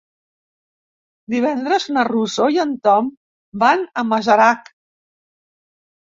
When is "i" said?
2.57-2.57